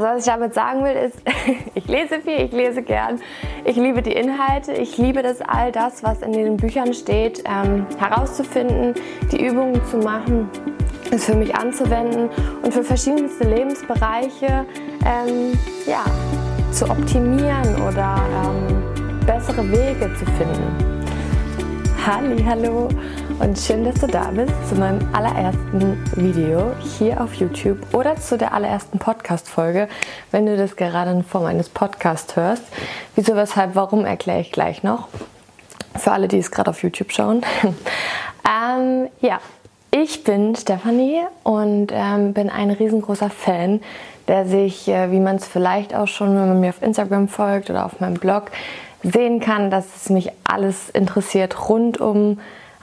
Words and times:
Also 0.00 0.14
was 0.14 0.26
ich 0.26 0.32
damit 0.32 0.54
sagen 0.54 0.82
will, 0.82 0.92
ist, 0.92 1.18
ich 1.74 1.86
lese 1.86 2.22
viel, 2.22 2.40
ich 2.46 2.52
lese 2.52 2.80
gern, 2.80 3.20
ich 3.66 3.76
liebe 3.76 4.00
die 4.00 4.12
Inhalte, 4.12 4.72
ich 4.72 4.96
liebe 4.96 5.22
das 5.22 5.42
all 5.42 5.72
das, 5.72 6.02
was 6.02 6.22
in 6.22 6.32
den 6.32 6.56
Büchern 6.56 6.94
steht, 6.94 7.44
ähm, 7.44 7.86
herauszufinden, 7.98 8.94
die 9.30 9.44
Übungen 9.44 9.78
zu 9.90 9.98
machen, 9.98 10.48
es 11.10 11.26
für 11.26 11.34
mich 11.34 11.54
anzuwenden 11.54 12.30
und 12.62 12.72
für 12.72 12.82
verschiedenste 12.82 13.44
Lebensbereiche 13.44 14.64
ähm, 15.04 15.58
ja, 15.86 16.04
zu 16.72 16.88
optimieren 16.88 17.82
oder 17.86 18.22
ähm, 18.46 19.26
bessere 19.26 19.70
Wege 19.70 20.10
zu 20.14 20.24
finden. 20.24 21.04
Halli, 22.06 22.42
hallo 22.42 22.88
und 23.40 23.58
schön, 23.58 23.84
dass 23.84 23.94
du 23.94 24.06
da 24.06 24.30
bist 24.30 24.52
zu 24.68 24.74
meinem 24.74 25.00
allerersten 25.14 25.98
Video 26.14 26.72
hier 26.98 27.22
auf 27.22 27.34
YouTube 27.34 27.78
oder 27.94 28.16
zu 28.16 28.36
der 28.36 28.52
allerersten 28.52 28.98
Podcast-Folge, 28.98 29.88
wenn 30.30 30.44
du 30.44 30.58
das 30.58 30.76
gerade 30.76 31.10
in 31.12 31.24
Form 31.24 31.46
eines 31.46 31.70
Podcasts 31.70 32.36
hörst. 32.36 32.64
Wieso, 33.16 33.36
weshalb, 33.36 33.74
warum 33.74 34.04
erkläre 34.04 34.40
ich 34.40 34.52
gleich 34.52 34.82
noch. 34.82 35.08
Für 35.96 36.12
alle, 36.12 36.28
die 36.28 36.38
es 36.38 36.50
gerade 36.50 36.68
auf 36.68 36.82
YouTube 36.82 37.12
schauen. 37.12 37.40
ähm, 38.44 39.08
ja, 39.22 39.40
ich 39.90 40.22
bin 40.22 40.54
Stefanie 40.54 41.22
und 41.42 41.92
ähm, 41.92 42.34
bin 42.34 42.50
ein 42.50 42.70
riesengroßer 42.70 43.30
Fan, 43.30 43.80
der 44.28 44.44
sich, 44.44 44.86
äh, 44.86 45.10
wie 45.12 45.20
man 45.20 45.36
es 45.36 45.46
vielleicht 45.46 45.94
auch 45.94 46.08
schon, 46.08 46.28
wenn 46.28 46.48
man 46.48 46.60
mir 46.60 46.68
auf 46.68 46.82
Instagram 46.82 47.28
folgt 47.28 47.70
oder 47.70 47.86
auf 47.86 48.00
meinem 48.00 48.14
Blog, 48.14 48.50
sehen 49.02 49.40
kann, 49.40 49.70
dass 49.70 49.86
es 49.96 50.10
mich 50.10 50.30
alles 50.44 50.90
interessiert 50.90 51.70
rund 51.70 51.98
um 52.02 52.38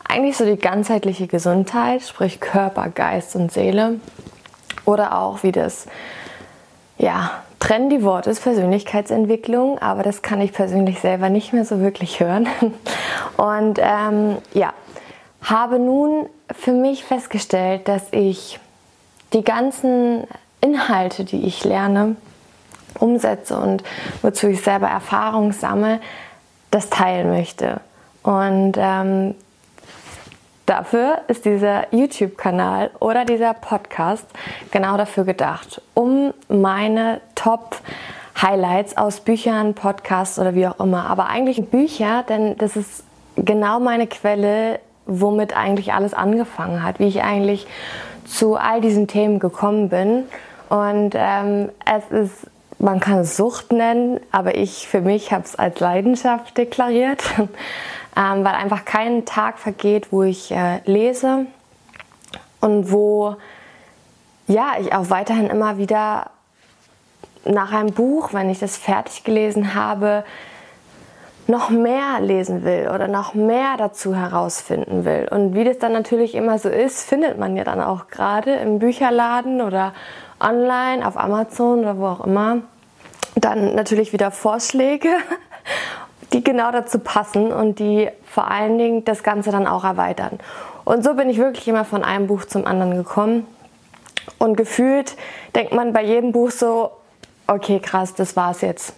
eigentlich 0.07 0.37
so 0.37 0.45
die 0.45 0.57
ganzheitliche 0.57 1.27
Gesundheit, 1.27 2.01
sprich 2.01 2.39
Körper, 2.39 2.89
Geist 2.89 3.35
und 3.35 3.51
Seele. 3.51 3.99
Oder 4.85 5.17
auch 5.19 5.43
wie 5.43 5.51
das, 5.51 5.87
ja, 6.97 7.31
trendy 7.59 8.03
Wort 8.03 8.27
ist 8.27 8.41
Persönlichkeitsentwicklung, 8.41 9.79
aber 9.79 10.03
das 10.03 10.21
kann 10.21 10.39
ich 10.39 10.53
persönlich 10.53 10.99
selber 10.99 11.29
nicht 11.29 11.51
mehr 11.53 11.65
so 11.65 11.81
wirklich 11.81 12.19
hören. 12.19 12.47
Und 13.37 13.79
ähm, 13.79 14.37
ja, 14.53 14.73
habe 15.41 15.79
nun 15.79 16.27
für 16.51 16.71
mich 16.71 17.03
festgestellt, 17.03 17.87
dass 17.87 18.03
ich 18.11 18.59
die 19.33 19.43
ganzen 19.43 20.23
Inhalte, 20.61 21.25
die 21.25 21.45
ich 21.45 21.63
lerne, 21.63 22.15
umsetze 22.99 23.57
und 23.59 23.83
wozu 24.21 24.47
ich 24.47 24.61
selber 24.61 24.87
Erfahrung 24.87 25.51
sammle, 25.51 25.99
das 26.71 26.89
teilen 26.89 27.29
möchte. 27.29 27.81
Und 28.23 28.73
ähm, 28.77 29.35
dafür 30.67 31.21
ist 31.27 31.45
dieser 31.45 31.91
YouTube-Kanal 31.91 32.91
oder 32.99 33.25
dieser 33.25 33.55
Podcast 33.55 34.25
genau 34.69 34.97
dafür 34.97 35.23
gedacht, 35.23 35.81
um 35.95 36.33
meine 36.47 37.21
Top-Highlights 37.33 38.97
aus 38.97 39.21
Büchern, 39.21 39.73
Podcasts 39.73 40.37
oder 40.37 40.53
wie 40.53 40.67
auch 40.67 40.79
immer, 40.79 41.09
aber 41.09 41.27
eigentlich 41.27 41.69
Bücher, 41.69 42.23
denn 42.29 42.55
das 42.57 42.75
ist 42.75 43.03
genau 43.35 43.79
meine 43.79 44.05
Quelle 44.05 44.79
womit 45.07 45.55
eigentlich 45.55 45.93
alles 45.93 46.13
angefangen 46.13 46.83
hat, 46.83 46.99
wie 46.99 47.07
ich 47.07 47.23
eigentlich 47.23 47.65
zu 48.25 48.55
all 48.55 48.81
diesen 48.81 49.07
Themen 49.07 49.39
gekommen 49.39 49.89
bin. 49.89 50.25
Und 50.69 51.11
ähm, 51.15 51.69
es 51.85 52.11
ist, 52.11 52.33
man 52.77 52.99
kann 52.99 53.19
es 53.19 53.37
Sucht 53.37 53.71
nennen, 53.71 54.19
aber 54.31 54.55
ich 54.55 54.87
für 54.87 55.01
mich 55.01 55.31
habe 55.31 55.45
es 55.45 55.55
als 55.55 55.79
Leidenschaft 55.79 56.57
deklariert, 56.57 57.23
ähm, 58.17 58.43
weil 58.43 58.55
einfach 58.55 58.83
kein 58.85 59.25
Tag 59.25 59.59
vergeht, 59.59 60.11
wo 60.11 60.23
ich 60.23 60.51
äh, 60.51 60.79
lese 60.85 61.45
und 62.59 62.91
wo 62.91 63.35
ja 64.47 64.73
ich 64.79 64.93
auch 64.93 65.09
weiterhin 65.09 65.47
immer 65.47 65.77
wieder 65.77 66.31
nach 67.45 67.71
einem 67.71 67.93
Buch, 67.93 68.33
wenn 68.33 68.49
ich 68.49 68.59
das 68.59 68.77
fertig 68.77 69.23
gelesen 69.23 69.75
habe, 69.75 70.23
noch 71.47 71.69
mehr 71.69 72.19
lesen 72.19 72.63
will 72.63 72.89
oder 72.93 73.07
noch 73.07 73.33
mehr 73.33 73.75
dazu 73.77 74.15
herausfinden 74.15 75.05
will. 75.05 75.27
Und 75.31 75.53
wie 75.53 75.63
das 75.63 75.79
dann 75.79 75.93
natürlich 75.93 76.35
immer 76.35 76.59
so 76.59 76.69
ist, 76.69 77.07
findet 77.07 77.37
man 77.37 77.55
ja 77.55 77.63
dann 77.63 77.79
auch 77.79 78.07
gerade 78.07 78.53
im 78.55 78.79
Bücherladen 78.79 79.61
oder 79.61 79.93
online, 80.39 81.07
auf 81.07 81.17
Amazon 81.17 81.79
oder 81.79 81.97
wo 81.97 82.07
auch 82.07 82.25
immer, 82.25 82.57
dann 83.35 83.75
natürlich 83.75 84.11
wieder 84.11 84.31
Vorschläge, 84.31 85.09
die 86.37 86.43
genau 86.43 86.71
dazu 86.71 86.99
passen 86.99 87.51
und 87.51 87.79
die 87.79 88.09
vor 88.23 88.49
allen 88.49 88.77
Dingen 88.77 89.03
das 89.05 89.23
Ganze 89.23 89.49
dann 89.49 89.65
auch 89.65 89.83
erweitern. 89.83 90.39
Und 90.85 91.03
so 91.03 91.15
bin 91.15 91.29
ich 91.29 91.39
wirklich 91.39 91.67
immer 91.67 91.83
von 91.83 92.03
einem 92.03 92.27
Buch 92.27 92.45
zum 92.45 92.67
anderen 92.67 92.95
gekommen. 92.95 93.47
Und 94.37 94.55
gefühlt 94.55 95.15
denkt 95.55 95.73
man 95.73 95.93
bei 95.93 96.03
jedem 96.03 96.31
Buch 96.31 96.51
so, 96.51 96.91
okay, 97.47 97.79
krass, 97.79 98.13
das 98.13 98.35
war's 98.35 98.61
jetzt. 98.61 98.93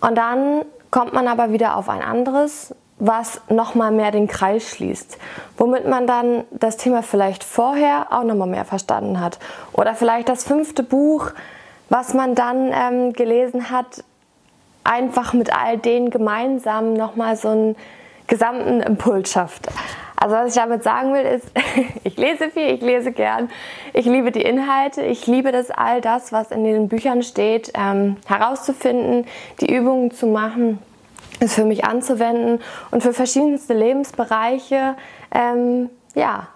Und 0.00 0.16
dann 0.16 0.64
kommt 0.90 1.12
man 1.12 1.28
aber 1.28 1.52
wieder 1.52 1.76
auf 1.76 1.88
ein 1.88 2.02
anderes, 2.02 2.74
was 2.98 3.40
nochmal 3.48 3.92
mehr 3.92 4.10
den 4.10 4.26
Kreis 4.26 4.68
schließt, 4.68 5.18
womit 5.56 5.86
man 5.88 6.08
dann 6.08 6.44
das 6.50 6.76
Thema 6.76 7.02
vielleicht 7.02 7.44
vorher 7.44 8.08
auch 8.10 8.24
nochmal 8.24 8.48
mehr 8.48 8.64
verstanden 8.64 9.20
hat. 9.20 9.38
Oder 9.72 9.94
vielleicht 9.94 10.28
das 10.28 10.42
fünfte 10.42 10.82
Buch, 10.82 11.30
was 11.88 12.14
man 12.14 12.34
dann 12.34 12.72
ähm, 12.72 13.12
gelesen 13.12 13.70
hat, 13.70 14.02
einfach 14.84 15.32
mit 15.32 15.54
all 15.54 15.78
denen 15.78 16.10
gemeinsam 16.10 16.94
nochmal 16.94 17.36
so 17.36 17.48
einen 17.48 17.76
gesamten 18.26 18.80
Impuls 18.80 19.30
schafft. 19.30 19.68
Also 20.16 20.36
was 20.36 20.48
ich 20.48 20.54
damit 20.54 20.84
sagen 20.84 21.14
will, 21.14 21.24
ist, 21.24 21.46
ich 22.04 22.16
lese 22.16 22.48
viel, 22.50 22.68
ich 22.74 22.80
lese 22.80 23.10
gern, 23.12 23.50
ich 23.92 24.06
liebe 24.06 24.30
die 24.30 24.42
Inhalte, 24.42 25.02
ich 25.02 25.26
liebe 25.26 25.50
das 25.50 25.70
all 25.70 26.00
das, 26.00 26.32
was 26.32 26.50
in 26.50 26.64
den 26.64 26.88
Büchern 26.88 27.22
steht, 27.22 27.72
ähm, 27.74 28.16
herauszufinden, 28.26 29.26
die 29.60 29.74
Übungen 29.74 30.12
zu 30.12 30.28
machen, 30.28 30.78
es 31.40 31.54
für 31.54 31.64
mich 31.64 31.84
anzuwenden 31.84 32.60
und 32.92 33.02
für 33.02 33.12
verschiedenste 33.12 33.74
Lebensbereiche 33.74 34.94
ähm, 35.34 35.90
ja, 36.14 36.46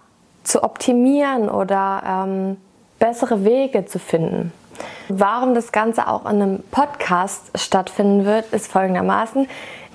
zu 0.45 0.63
optimieren 0.63 1.49
oder 1.49 2.03
ähm, 2.07 2.57
bessere 3.01 3.45
Wege 3.45 3.85
zu 3.85 3.99
finden. 3.99 4.53
Warum 5.09 5.55
das 5.55 5.71
Ganze 5.71 6.09
auch 6.09 6.23
in 6.23 6.43
einem 6.43 6.65
Podcast 6.73 7.51
stattfinden 7.55 8.25
wird, 8.25 8.53
ist 8.53 8.71
folgendermaßen. 8.71 9.49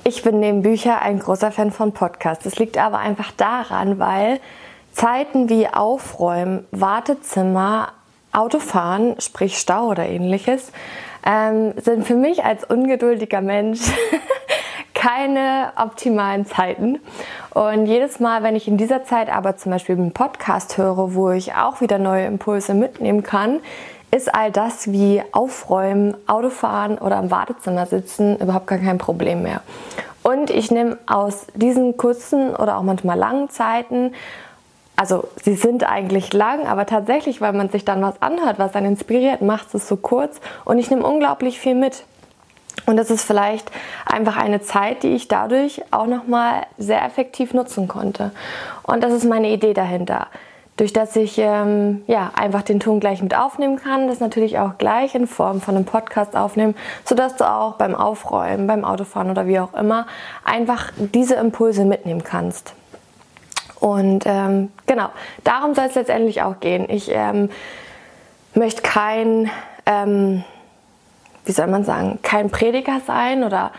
Ich 0.06 0.24
bin 0.24 0.40
neben 0.40 0.62
Bücher 0.62 1.02
ein 1.02 1.20
großer 1.20 1.52
Fan 1.52 1.72
von 1.72 1.92
Podcasts. 1.92 2.46
Das 2.46 2.58
liegt 2.58 2.78
aber 2.78 3.00
einfach 3.00 3.32
daran, 3.32 4.00
weil 4.00 4.40
Zeiten 4.94 5.50
wie 5.50 5.68
Aufräumen, 5.68 6.66
Wartezimmer, 6.72 7.90
Autofahren, 8.32 9.20
sprich 9.20 9.58
Stau 9.58 9.88
oder 9.88 10.08
ähnliches, 10.08 10.72
ähm, 11.26 11.74
sind 11.76 12.08
für 12.08 12.16
mich 12.16 12.46
als 12.46 12.64
ungeduldiger 12.64 13.42
Mensch 13.42 13.82
keine 15.02 15.74
optimalen 15.78 16.46
Zeiten. 16.46 17.00
Und 17.56 17.88
jedes 17.88 18.20
Mal, 18.20 18.44
wenn 18.44 18.56
ich 18.56 18.68
in 18.68 18.78
dieser 18.78 19.04
Zeit 19.04 19.34
aber 19.34 19.58
zum 19.58 19.72
Beispiel 19.72 19.96
einen 19.96 20.12
Podcast 20.12 20.78
höre, 20.78 21.16
wo 21.16 21.32
ich 21.32 21.56
auch 21.56 21.82
wieder 21.82 21.98
neue 21.98 22.28
Impulse 22.28 22.76
mitnehmen 22.76 23.24
kann, 23.24 23.62
ist 24.12 24.34
all 24.34 24.52
das 24.52 24.92
wie 24.92 25.24
Aufräumen, 25.32 26.16
Autofahren 26.28 27.00
oder 27.00 27.18
im 27.18 27.32
Wartezimmer 27.32 27.88
sitzen 27.88 28.38
überhaupt 28.38 28.68
gar 28.68 28.78
kein 28.78 29.00
Problem 29.00 29.42
mehr. 29.42 29.62
Und 30.22 30.52
ich 30.52 30.70
nehme 30.70 31.00
aus 31.08 31.48
diesen 31.56 31.98
kurzen 31.98 32.56
oder 32.56 32.78
auch 32.78 32.84
manchmal 32.84 33.18
langen 33.18 33.50
Zeiten, 33.50 34.14
also 34.96 35.24
sie 35.42 35.56
sind 35.56 35.84
eigentlich 35.90 36.32
lang, 36.32 36.68
aber 36.68 36.86
tatsächlich, 36.86 37.42
weil 37.42 37.54
man 37.54 37.70
sich 37.70 37.86
dann 37.86 38.04
was 38.04 38.22
anhört, 38.22 38.60
was 38.60 38.72
dann 38.72 38.86
inspiriert, 38.86 39.42
macht 39.42 39.74
es 39.74 39.88
so 39.88 39.98
kurz 39.98 40.40
und 40.64 40.78
ich 40.78 40.92
nehme 40.92 41.04
unglaublich 41.04 41.60
viel 41.60 41.74
mit. 41.74 42.04
Und 42.86 42.98
das 42.98 43.12
ist 43.12 43.24
vielleicht 43.24 43.72
einfach 44.06 44.38
eine 44.38 44.62
Zeit, 44.62 45.04
die 45.04 45.14
ich 45.14 45.28
dadurch 45.28 45.82
auch 45.92 46.08
nochmal 46.08 46.64
sehr 46.78 47.04
effektiv 47.06 47.54
nutzen 47.54 47.88
konnte. 47.88 48.32
Und 48.84 49.04
das 49.04 49.14
ist 49.14 49.26
meine 49.26 49.50
Idee 49.50 49.74
dahinter 49.74 50.28
durch 50.82 50.94
das 50.94 51.16
ich 51.16 51.38
ähm, 51.38 52.04
ja, 52.08 52.32
einfach 52.36 52.64
den 52.64 52.80
Ton 52.80 53.00
gleich 53.00 53.22
mit 53.22 53.36
aufnehmen 53.36 53.78
kann, 53.78 54.08
das 54.08 54.20
natürlich 54.20 54.58
auch 54.58 54.80
gleich 54.80 55.14
in 55.14 55.28
Form 55.28 55.62
von 55.62 55.76
einem 55.76 55.86
Podcast 55.86 56.36
aufnehmen, 56.36 56.76
sodass 57.06 57.36
du 57.36 57.48
auch 57.48 57.76
beim 57.76 57.94
Aufräumen, 57.94 58.66
beim 58.66 58.84
Autofahren 58.84 59.30
oder 59.30 59.46
wie 59.46 59.60
auch 59.60 59.76
immer 59.76 60.08
einfach 60.44 60.92
diese 60.98 61.36
Impulse 61.36 61.86
mitnehmen 61.86 62.24
kannst. 62.24 62.74
Und 63.80 64.24
ähm, 64.26 64.72
genau, 64.88 65.10
darum 65.44 65.76
soll 65.76 65.86
es 65.86 65.94
letztendlich 65.94 66.42
auch 66.42 66.60
gehen. 66.60 66.90
Ich 66.90 67.12
ähm, 67.12 67.50
möchte 68.56 68.82
kein, 68.82 69.52
ähm, 69.86 70.44
wie 71.46 71.52
soll 71.52 71.68
man 71.68 71.84
sagen, 71.84 72.20
kein 72.22 72.50
Prediger 72.50 73.02
sein 73.06 73.44
oder 73.44 73.72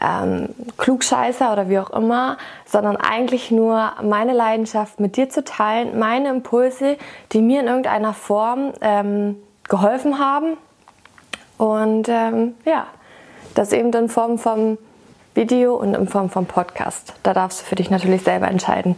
ähm, 0.00 0.48
Klugscheißer 0.78 1.52
oder 1.52 1.68
wie 1.68 1.78
auch 1.78 1.90
immer, 1.90 2.38
sondern 2.66 2.96
eigentlich 2.96 3.50
nur 3.50 3.92
meine 4.02 4.32
Leidenschaft 4.32 5.00
mit 5.00 5.16
dir 5.16 5.28
zu 5.28 5.44
teilen, 5.44 5.98
meine 5.98 6.30
Impulse, 6.30 6.96
die 7.32 7.40
mir 7.40 7.60
in 7.60 7.66
irgendeiner 7.66 8.14
Form 8.14 8.72
ähm, 8.80 9.36
geholfen 9.68 10.18
haben. 10.18 10.56
Und 11.58 12.08
ähm, 12.08 12.54
ja, 12.64 12.86
das 13.54 13.72
eben 13.72 13.92
in 13.92 14.08
Form 14.08 14.38
von 14.38 14.78
Video 15.34 15.76
und 15.76 15.94
in 15.94 16.06
Form 16.08 16.28
von 16.28 16.46
Podcast. 16.46 17.14
Da 17.22 17.32
darfst 17.32 17.60
du 17.60 17.64
für 17.64 17.74
dich 17.74 17.90
natürlich 17.90 18.22
selber 18.22 18.48
entscheiden, 18.48 18.96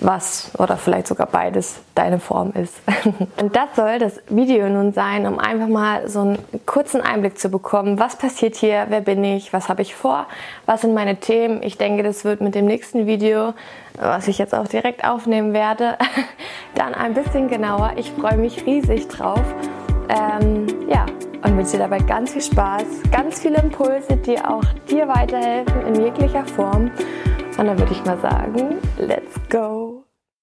was 0.00 0.50
oder 0.58 0.76
vielleicht 0.76 1.06
sogar 1.06 1.28
beides 1.28 1.80
deine 1.94 2.18
Form 2.18 2.52
ist. 2.52 2.74
Und 3.40 3.54
das 3.56 3.76
soll 3.76 3.98
das 3.98 4.20
Video 4.28 4.68
nun 4.68 4.92
sein, 4.92 5.26
um 5.26 5.38
einfach 5.38 5.68
mal 5.68 6.08
so 6.08 6.20
einen 6.20 6.38
kurzen 6.66 7.00
Einblick 7.00 7.38
zu 7.38 7.48
bekommen, 7.48 7.98
was 7.98 8.16
passiert 8.16 8.56
hier, 8.56 8.86
wer 8.88 9.00
bin 9.00 9.24
ich, 9.24 9.52
was 9.52 9.68
habe 9.68 9.82
ich 9.82 9.94
vor, 9.94 10.26
was 10.66 10.82
sind 10.82 10.92
meine 10.92 11.16
Themen. 11.16 11.62
Ich 11.62 11.78
denke, 11.78 12.02
das 12.02 12.24
wird 12.24 12.40
mit 12.40 12.54
dem 12.54 12.66
nächsten 12.66 13.06
Video, 13.06 13.54
was 13.98 14.28
ich 14.28 14.38
jetzt 14.38 14.54
auch 14.54 14.68
direkt 14.68 15.04
aufnehmen 15.04 15.52
werde, 15.52 15.96
dann 16.74 16.94
ein 16.94 17.14
bisschen 17.14 17.48
genauer. 17.48 17.92
Ich 17.96 18.10
freue 18.10 18.36
mich 18.36 18.66
riesig 18.66 19.08
drauf. 19.08 19.42
Ähm, 20.08 20.66
ja, 20.88 21.06
und 21.42 21.56
wünsche 21.56 21.72
dir 21.72 21.78
dabei 21.78 21.98
ganz 21.98 22.32
viel 22.32 22.42
Spaß, 22.42 22.84
ganz 23.10 23.40
viele 23.40 23.58
Impulse, 23.58 24.16
die 24.16 24.38
auch 24.38 24.64
dir 24.90 25.08
weiterhelfen 25.08 25.86
in 25.86 26.02
jeglicher 26.02 26.44
Form. 26.44 26.90
Und 27.58 27.66
dann 27.66 27.78
würde 27.78 27.92
ich 27.92 28.04
mal 28.04 28.18
sagen, 28.18 28.76
let's 28.98 29.34
go! 29.48 29.95